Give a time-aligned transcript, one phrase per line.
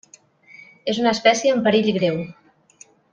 [0.93, 2.19] És una espècie en perill greu.